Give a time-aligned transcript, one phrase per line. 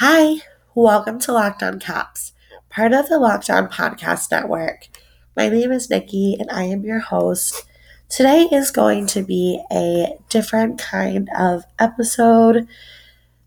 [0.00, 0.42] Hi,
[0.74, 2.34] welcome to Locked On Caps,
[2.68, 4.88] part of the Locked On Podcast Network.
[5.34, 7.64] My name is Nikki and I am your host.
[8.10, 12.68] Today is going to be a different kind of episode.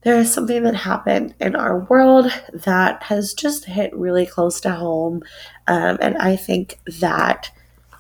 [0.02, 4.72] There is something that happened in our world that has just hit really close to
[4.72, 5.22] home,
[5.68, 7.52] um, and I think that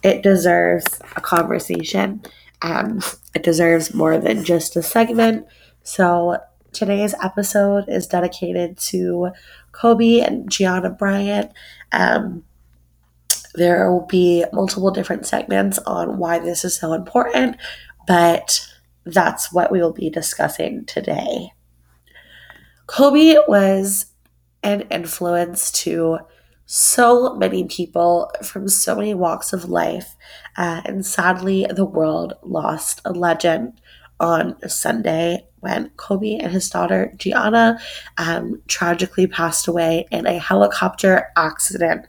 [0.02, 2.23] it deserves a conversation.
[2.63, 3.04] Um,
[3.36, 5.45] it deserves more than just a segment.
[5.84, 6.39] So
[6.73, 9.29] today's episode is dedicated to
[9.71, 11.52] Kobe and Gianna Bryant.
[11.91, 12.44] Um,
[13.55, 17.58] there will be multiple different segments on why this is so important,
[18.08, 18.67] but
[19.05, 21.52] that's what we will be discussing today.
[22.88, 24.08] Kobe was
[24.63, 26.20] an influence to
[26.66, 30.16] so many people from so many walks of life,
[30.58, 33.81] uh, and sadly, the world lost a legend
[34.20, 37.80] on Sunday when Kobe and his daughter Gianna
[38.18, 42.06] um, tragically passed away in a helicopter accident.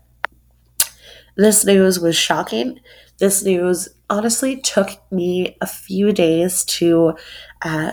[1.37, 2.81] This news was shocking.
[3.19, 7.15] This news honestly took me a few days to
[7.63, 7.93] uh,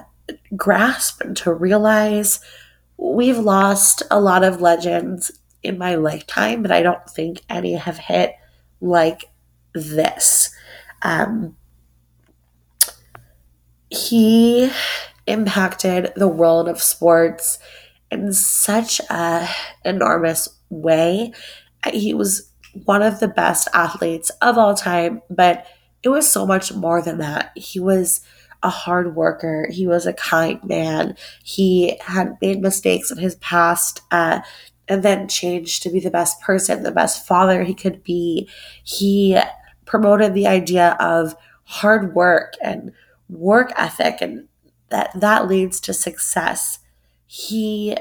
[0.55, 2.39] grasp and to realize
[2.97, 5.31] we've lost a lot of legends
[5.63, 8.35] in my lifetime, but I don't think any have hit
[8.81, 9.25] like
[9.73, 10.49] this.
[11.01, 11.55] Um,
[13.89, 14.69] he
[15.25, 17.59] impacted the world of sports
[18.11, 19.47] in such a
[19.83, 21.33] enormous way.
[21.91, 22.51] He was
[22.85, 25.65] one of the best athletes of all time, but
[26.03, 27.51] it was so much more than that.
[27.55, 28.21] He was
[28.63, 29.67] a hard worker.
[29.69, 31.15] He was a kind man.
[31.43, 34.41] He had made mistakes in his past uh,
[34.87, 38.49] and then changed to be the best person, the best father he could be.
[38.83, 39.39] He
[39.85, 42.91] promoted the idea of hard work and
[43.29, 44.47] work ethic and
[44.89, 46.79] that that leads to success.
[47.25, 47.97] He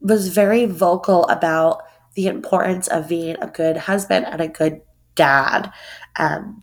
[0.00, 1.82] was very vocal about
[2.14, 4.82] the importance of being a good husband and a good
[5.14, 5.72] dad.
[6.16, 6.62] Um,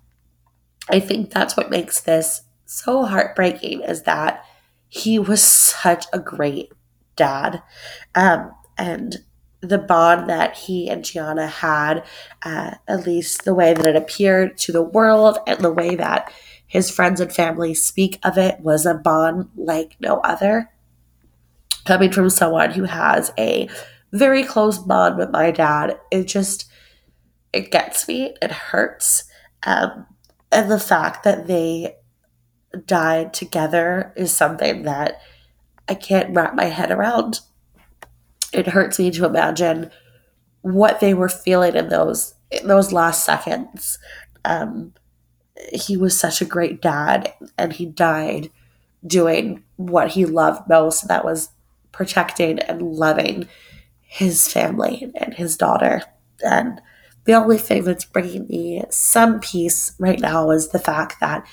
[0.90, 4.44] I think that's what makes this so heartbreaking is that
[4.88, 6.72] he was such a great
[7.16, 7.62] dad.
[8.16, 9.18] Um, and
[9.62, 12.04] the bond that he and Gianna had,
[12.44, 16.32] uh, at least the way that it appeared to the world and the way that
[16.68, 20.70] his friends and family speak of it, was a bond like no other.
[21.86, 23.70] Coming from someone who has a
[24.12, 26.66] very close bond with my dad, it just,
[27.54, 29.24] it gets me, it hurts.
[29.66, 30.06] Um,
[30.52, 31.96] and the fact that they
[32.86, 35.22] died together is something that
[35.88, 37.40] I can't wrap my head around.
[38.54, 39.92] It hurts me to imagine
[40.62, 44.00] what they were feeling in those in those last seconds.
[44.46, 44.94] Um,
[45.74, 48.52] he was such a great dad, and he died
[49.06, 51.08] doing what he loved most.
[51.08, 51.50] That was
[51.92, 53.48] protecting and loving
[54.02, 56.02] his family and his daughter.
[56.44, 56.82] And
[57.26, 61.46] the only thing that's bringing me some peace right now is the fact that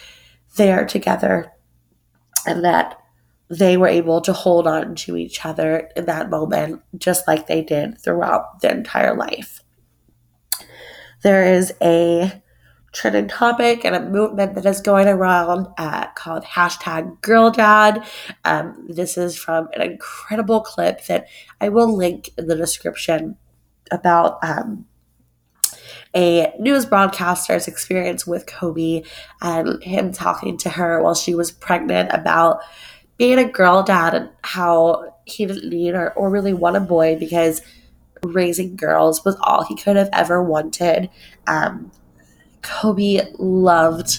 [0.56, 1.50] they are together
[2.46, 3.00] and that
[3.50, 7.62] they were able to hold on to each other in that moment, just like they
[7.62, 9.62] did throughout their entire life.
[11.22, 12.42] There is a
[12.94, 18.06] trending topic and a movement that is going around uh, called hashtag girl dad.
[18.44, 21.26] Um, this is from an incredible clip that
[21.60, 23.36] I will link in the description
[23.90, 24.86] about um,
[26.14, 29.02] a news broadcaster's experience with Kobe
[29.42, 32.60] and him talking to her while she was pregnant about
[33.16, 37.16] being a girl dad and how he didn't need or, or really want a boy
[37.18, 37.62] because
[38.22, 41.10] raising girls was all he could have ever wanted.
[41.46, 41.90] Um,
[42.64, 44.18] Kobe loved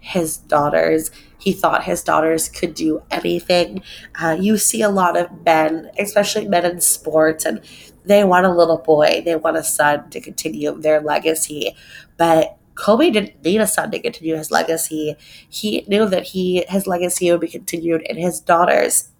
[0.00, 1.10] his daughters.
[1.38, 3.82] He thought his daughters could do anything.
[4.20, 7.60] Uh, you see a lot of men, especially men in sports, and
[8.04, 11.76] they want a little boy, they want a son to continue their legacy.
[12.16, 15.16] But Kobe didn't need a son to continue his legacy.
[15.48, 19.10] He knew that he his legacy would be continued in his daughters.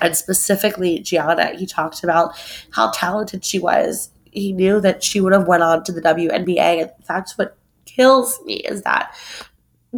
[0.00, 2.34] And specifically Gianna, he talked about
[2.70, 4.10] how talented she was.
[4.30, 7.55] He knew that she would have went on to the WNBA, and that's what
[7.86, 9.14] kills me is that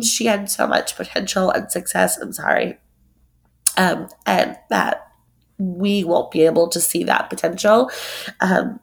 [0.00, 2.18] she had so much potential and success.
[2.18, 2.78] I'm sorry.
[3.76, 5.08] Um, and that
[5.58, 7.90] we won't be able to see that potential.
[8.40, 8.80] Um,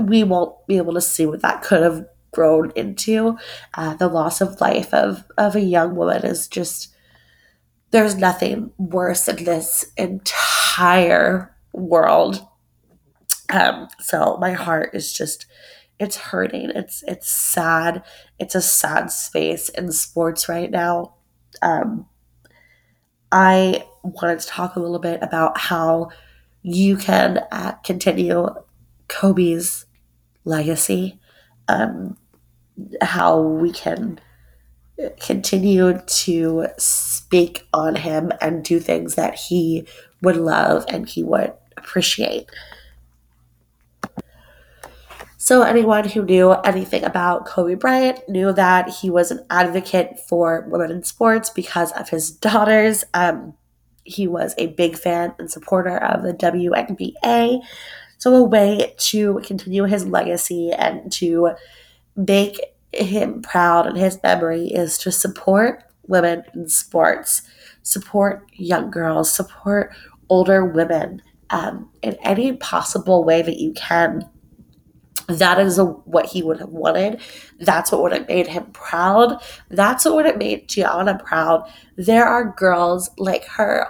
[0.00, 3.36] we won't be able to see what that could have grown into.
[3.74, 6.94] Uh, the loss of life of, of a young woman is just,
[7.90, 12.46] there's nothing worse in this entire world.
[13.52, 15.46] Um, so my heart is just,
[16.00, 16.70] it's hurting.
[16.70, 18.02] It's, it's sad.
[18.38, 21.14] It's a sad space in sports right now.
[21.62, 22.06] Um,
[23.30, 26.08] I wanted to talk a little bit about how
[26.62, 28.48] you can uh, continue
[29.08, 29.84] Kobe's
[30.44, 31.20] legacy,
[31.68, 32.16] um,
[33.02, 34.18] how we can
[35.20, 39.86] continue to speak on him and do things that he
[40.22, 42.50] would love and he would appreciate.
[45.42, 50.66] So, anyone who knew anything about Kobe Bryant knew that he was an advocate for
[50.68, 53.04] women in sports because of his daughters.
[53.14, 53.54] Um,
[54.04, 57.62] he was a big fan and supporter of the WNBA.
[58.18, 61.52] So, a way to continue his legacy and to
[62.16, 62.60] make
[62.92, 67.40] him proud and his memory is to support women in sports,
[67.82, 69.94] support young girls, support
[70.28, 74.28] older women um, in any possible way that you can
[75.38, 77.20] that is a, what he would have wanted.
[77.58, 79.42] That's what would have made him proud.
[79.68, 81.70] That's what would have made Gianna proud.
[81.96, 83.86] There are girls like her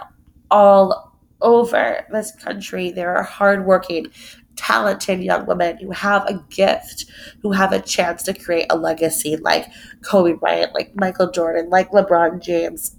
[0.49, 2.91] all over this country.
[2.91, 4.07] There are hardworking,
[4.55, 7.05] talented young women who have a gift,
[7.41, 9.67] who have a chance to create a legacy like
[10.03, 12.95] Kobe Bryant, like Michael Jordan, like LeBron James.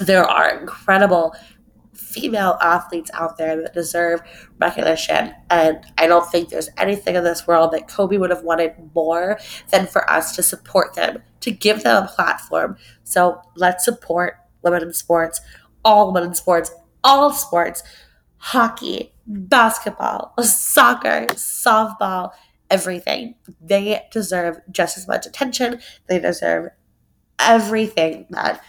[0.00, 1.34] There are incredible
[1.98, 4.22] female athletes out there that deserve
[4.58, 5.34] recognition.
[5.50, 9.38] And I don't think there's anything in this world that Kobe would have wanted more
[9.70, 12.76] than for us to support them, to give them a platform.
[13.04, 15.40] So let's support women in sports,
[15.84, 16.70] all women in sports,
[17.02, 17.82] all sports,
[18.38, 22.30] hockey, basketball, soccer, softball,
[22.70, 23.34] everything.
[23.60, 25.80] They deserve just as much attention.
[26.08, 26.68] They deserve
[27.38, 28.62] everything that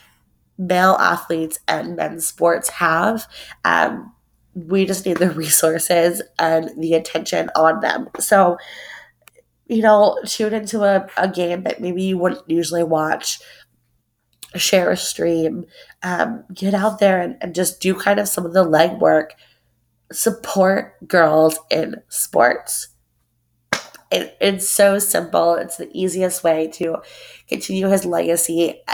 [0.60, 3.26] male athletes and men's sports have.
[3.64, 4.14] Um,
[4.54, 8.10] we just need the resources and the attention on them.
[8.20, 8.58] So,
[9.68, 13.40] you know, tune into a, a game that maybe you wouldn't usually watch,
[14.56, 15.66] share a stream,
[16.04, 19.30] um, get out there and, and just do kind of some of the legwork.
[20.12, 22.88] Support girls in sports.
[24.12, 25.54] It, it's so simple.
[25.54, 26.98] It's the easiest way to
[27.48, 28.82] continue his legacy.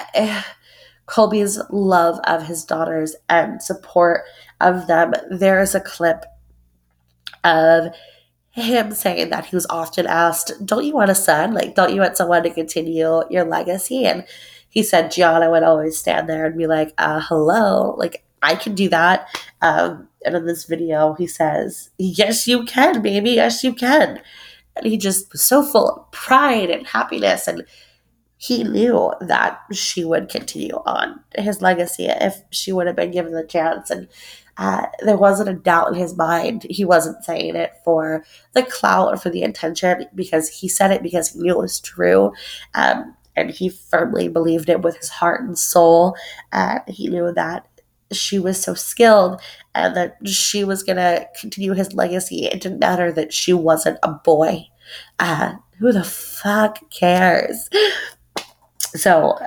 [1.05, 4.23] Kobe's love of his daughters and support
[4.59, 5.13] of them.
[5.29, 6.25] There is a clip
[7.43, 7.93] of
[8.51, 11.53] him saying that he was often asked, Don't you want a son?
[11.53, 14.05] Like, don't you want someone to continue your legacy?
[14.05, 14.25] And
[14.69, 18.75] he said, Gianna would always stand there and be like, uh, Hello, like, I can
[18.75, 19.27] do that.
[19.61, 23.31] Um, and in this video, he says, Yes, you can, baby.
[23.31, 24.21] Yes, you can.
[24.75, 27.63] And he just was so full of pride and happiness and
[28.45, 33.33] he knew that she would continue on his legacy if she would have been given
[33.33, 33.89] the chance.
[33.89, 34.07] And
[34.57, 36.65] uh, there wasn't a doubt in his mind.
[36.69, 41.01] He wasn't saying it for the clout or for the intention because he said it
[41.01, 42.33] because he knew it was true.
[42.75, 46.15] Um, and he firmly believed it with his heart and soul.
[46.53, 47.67] Uh, he knew that
[48.11, 49.41] she was so skilled
[49.73, 52.45] and that she was going to continue his legacy.
[52.45, 54.67] It didn't matter that she wasn't a boy.
[55.19, 57.69] Uh, who the fuck cares?
[58.95, 59.37] So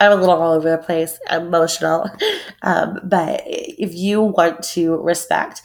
[0.00, 2.08] I'm a little all over the place, emotional.
[2.62, 5.60] Um, but if you want to respect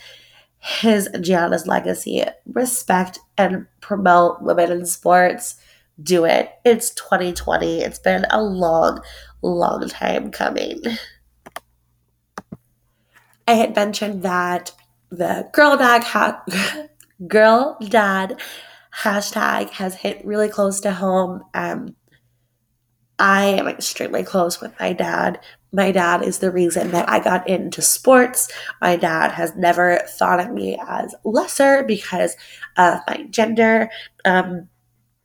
[0.58, 5.56] his Gianna's legacy, respect and promote women in sports,
[6.04, 6.52] do it.
[6.66, 7.80] It's 2020.
[7.80, 9.02] It's been a long,
[9.42, 10.82] long time coming.
[13.48, 14.74] I had mentioned that
[15.10, 16.44] the girl dad ha-
[17.28, 18.42] girl dad
[18.94, 21.44] hashtag has hit really close to home.
[21.54, 21.96] Um,
[23.20, 25.40] I am extremely close with my dad.
[25.72, 28.50] My dad is the reason that I got into sports.
[28.82, 32.36] My dad has never thought of me as lesser because
[32.78, 33.90] of my gender.
[34.26, 34.70] Um,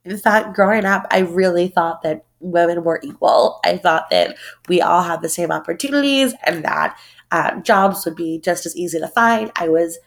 [0.04, 3.60] in fact, growing up, I really thought that women were equal.
[3.64, 4.36] I thought that
[4.68, 6.98] we all had the same opportunities and that
[7.30, 9.50] um, jobs would be just as easy to find.
[9.56, 9.98] I was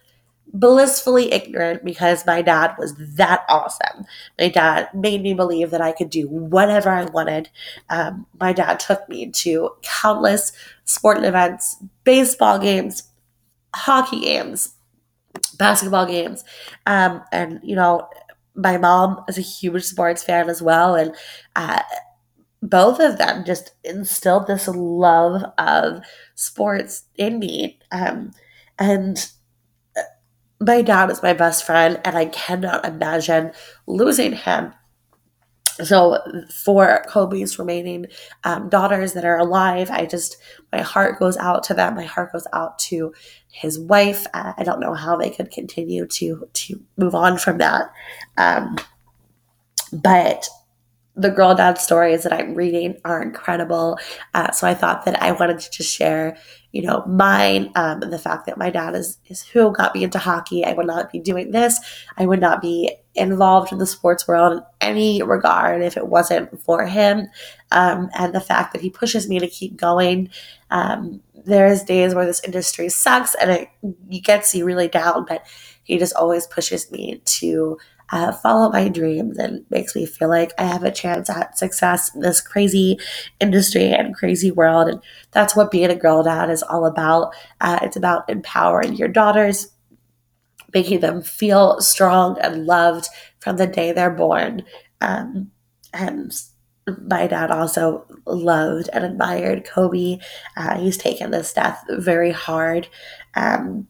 [0.53, 4.05] blissfully ignorant because my dad was that awesome.
[4.39, 7.49] My dad made me believe that I could do whatever I wanted.
[7.89, 10.51] Um, my dad took me to countless
[10.85, 13.03] sporting events, baseball games,
[13.75, 14.73] hockey games,
[15.57, 16.43] basketball games.
[16.85, 18.07] Um, and, you know,
[18.55, 20.95] my mom is a huge sports fan as well.
[20.95, 21.15] And
[21.55, 21.81] uh,
[22.61, 26.03] both of them just instilled this love of
[26.35, 27.79] sports in me.
[27.91, 28.31] Um,
[28.79, 29.29] and
[30.59, 33.51] my dad is my best friend, and I cannot imagine
[33.85, 34.73] losing him.
[35.83, 36.17] So,
[36.63, 38.07] for Kobe's remaining
[38.43, 40.37] um, daughters that are alive, I just,
[40.71, 41.93] my heart goes out to them.
[41.93, 43.13] My heart goes out to
[43.51, 44.25] his wife.
[44.33, 47.91] Uh, I don't know how they could continue to to move on from that.
[48.37, 48.77] Um,
[49.93, 50.49] but
[51.17, 53.97] the girl dad stories that I'm reading are incredible.
[54.35, 56.37] Uh, so I thought that I wanted to just share,
[56.71, 60.19] you know, mine um, the fact that my dad is is who got me into
[60.19, 60.63] hockey.
[60.63, 61.79] I would not be doing this.
[62.17, 66.61] I would not be involved in the sports world in any regard if it wasn't
[66.61, 67.27] for him.
[67.71, 70.29] Um, and the fact that he pushes me to keep going.
[70.69, 73.69] Um, there's days where this industry sucks and it
[74.21, 75.45] gets you really down, but
[75.83, 77.77] he just always pushes me to
[78.09, 82.13] uh, follow my dreams and makes me feel like I have a chance at success
[82.13, 82.99] in this crazy
[83.39, 84.87] industry and crazy world.
[84.87, 87.33] And that's what being a girl dad is all about.
[87.59, 89.67] Uh, it's about empowering your daughters,
[90.73, 93.07] making them feel strong and loved
[93.39, 94.63] from the day they're born.
[95.01, 95.51] Um,
[95.93, 96.31] and
[97.05, 100.19] my dad also loved and admired Kobe.
[100.55, 102.87] Uh, he's taken this death very hard.
[103.35, 103.87] Um,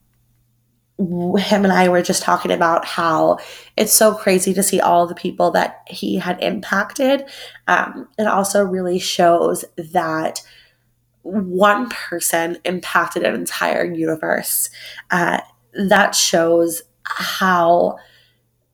[0.99, 3.37] him and I were just talking about how
[3.75, 7.23] it's so crazy to see all the people that he had impacted.
[7.67, 10.41] Um, it also really shows that
[11.21, 14.69] one person impacted an entire universe.
[15.11, 15.41] Uh,
[15.73, 17.97] that shows how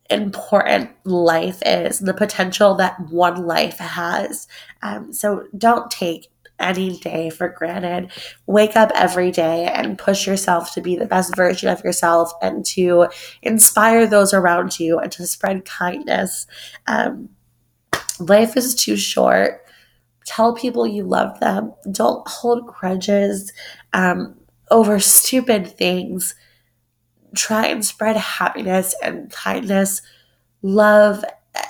[0.09, 4.47] important life is, the potential that one life has.
[4.81, 6.27] Um, so don't take
[6.59, 8.11] any day for granted.
[8.45, 12.65] Wake up every day and push yourself to be the best version of yourself and
[12.65, 13.07] to
[13.41, 16.47] inspire those around you and to spread kindness.
[16.87, 17.29] Um,
[18.19, 19.65] life is too short.
[20.25, 21.73] Tell people you love them.
[21.91, 23.51] Don't hold grudges
[23.91, 24.35] um,
[24.71, 26.35] over stupid things.
[27.35, 30.01] Try and spread happiness and kindness,
[30.61, 31.25] love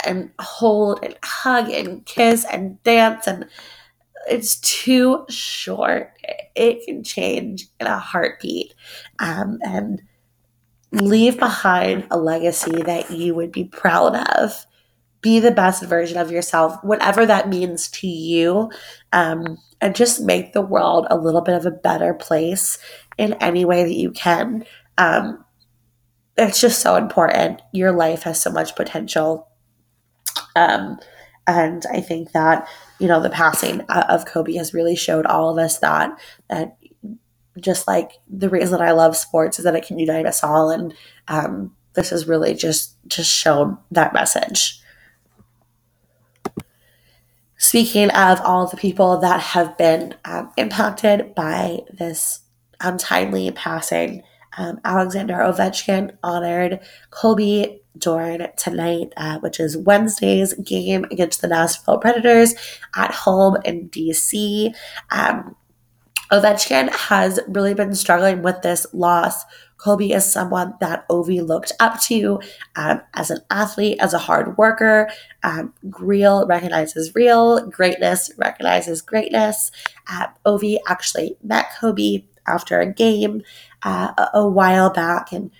[0.06, 3.46] and hold and hug and kiss and dance and
[4.30, 6.12] it's too short.
[6.56, 8.74] It can change in a heartbeat.
[9.20, 10.01] Um, and
[10.94, 14.65] leave behind a legacy that you would be proud of.
[15.22, 18.70] Be the best version of yourself, whatever that means to you,
[19.12, 22.77] um, and just make the world a little bit of a better place
[23.18, 24.65] in any way that you can.
[24.98, 25.44] Um,
[26.38, 27.62] it's just so important.
[27.72, 29.48] Your life has so much potential.
[30.56, 31.00] Um,
[31.48, 32.68] and I think that,
[33.03, 36.17] you know, the passing of Kobe has really showed all of us that,
[36.50, 36.77] that
[37.60, 40.69] just like the reason I love sports is that it can unite us all.
[40.69, 40.93] And
[41.27, 44.79] um, this has really just, just shown that message.
[47.57, 52.39] Speaking of all the people that have been um, impacted by this
[52.79, 54.24] untimely passing,
[54.57, 56.79] um, Alexander Ovechkin honored
[57.10, 62.56] Kobe during tonight, uh, which is Wednesday's game against the Nashville Predators
[62.96, 64.74] at home in DC.
[65.12, 65.56] Um,
[66.32, 69.46] Ovechkin has really been struggling with this loss.
[69.78, 72.40] Kobe is someone that Ovi looked up to
[72.76, 75.10] um, as an athlete, as a hard worker.
[75.44, 79.72] Um, real recognizes real, greatness recognizes greatness.
[80.10, 83.44] Uh, Ovi actually met Kobe after a game
[83.84, 85.52] uh, a, a while back, and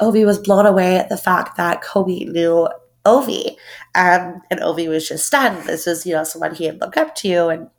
[0.00, 2.68] Ovi was blown away at the fact that Kobe knew
[3.04, 3.56] Ovi.
[3.94, 5.64] Um, and Ovi was just stunned.
[5.64, 7.48] This was, you know, someone he had looked up to.
[7.48, 7.70] And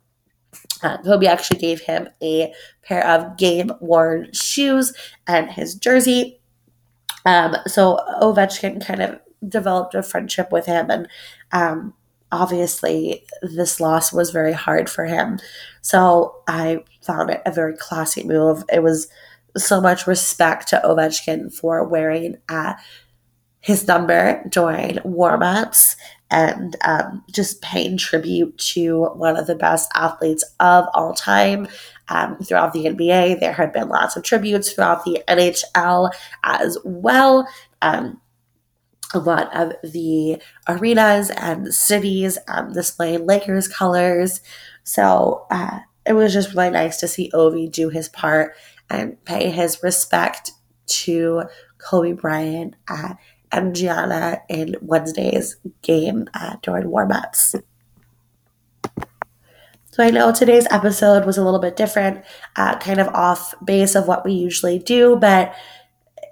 [0.82, 2.52] uh, Kobe actually gave him a
[2.82, 4.92] pair of game worn shoes
[5.26, 6.40] and his jersey.
[7.24, 10.90] Um, so Ovechkin kind of developed a friendship with him.
[10.90, 11.08] And
[11.52, 11.94] um,
[12.30, 15.38] obviously, this loss was very hard for him.
[15.82, 18.64] So I found it a very classy move.
[18.72, 19.08] It was
[19.56, 22.74] so much respect to Ovechkin for wearing uh,
[23.60, 25.96] his number during warm-ups
[26.30, 31.68] and um, just paying tribute to one of the best athletes of all time
[32.08, 33.38] um, throughout the NBA.
[33.38, 36.10] There had been lots of tributes throughout the NHL
[36.42, 37.46] as well.
[37.82, 38.20] Um,
[39.14, 44.40] a lot of the arenas and cities um, displaying Lakers colors.
[44.84, 48.54] So uh, it was just really nice to see Ovi do his part
[48.90, 50.52] and pay his respect
[50.86, 51.44] to
[51.78, 53.18] Kobe Bryant at
[53.72, 57.56] Gianna in Wednesday's game uh, during warm-ups.
[59.90, 62.24] So I know today's episode was a little bit different,
[62.56, 65.54] uh, kind of off base of what we usually do, but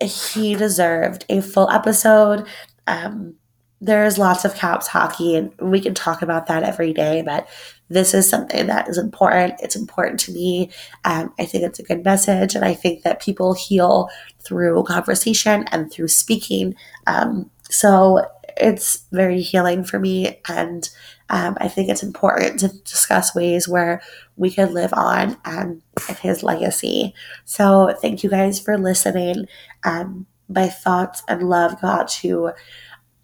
[0.00, 2.47] he deserved a full episode.
[2.87, 3.35] Um,
[3.83, 7.49] there's lots of caps hockey, and we can talk about that every day, but
[7.90, 9.54] this is something that is important.
[9.61, 10.70] It's important to me.
[11.04, 12.54] Um, I think it's a good message.
[12.54, 16.75] And I think that people heal through conversation and through speaking.
[17.06, 20.40] Um, so it's very healing for me.
[20.49, 20.88] And
[21.30, 24.02] um, I think it's important to discuss ways where
[24.37, 25.82] we can live on um,
[26.20, 27.12] his legacy.
[27.44, 29.47] So thank you guys for listening.
[29.85, 32.50] Um, my thoughts and love go out to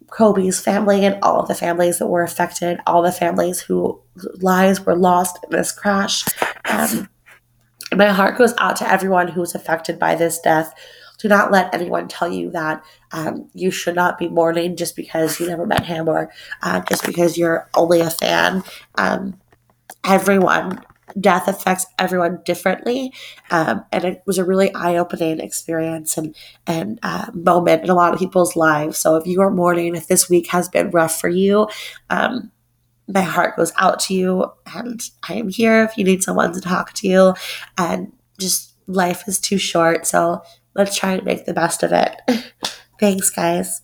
[0.09, 3.95] Kobe's family and all of the families that were affected, all the families whose
[4.41, 6.23] lives were lost in this crash.
[6.65, 7.09] Um,
[7.93, 10.73] my heart goes out to everyone who was affected by this death.
[11.19, 15.39] Do not let anyone tell you that um, you should not be mourning just because
[15.39, 18.63] you never met him or uh, just because you're only a fan.
[18.95, 19.39] Um,
[20.05, 20.83] everyone
[21.19, 23.13] death affects everyone differently
[23.51, 26.35] um, and it was a really eye-opening experience and
[26.65, 28.97] and uh, moment in a lot of people's lives.
[28.97, 31.67] So if you are mourning if this week has been rough for you
[32.09, 32.51] um,
[33.07, 36.59] my heart goes out to you and i am here if you need someone to
[36.59, 37.33] talk to you
[37.77, 40.41] and just life is too short so
[40.75, 42.21] let's try and make the best of it.
[42.99, 43.81] Thanks guys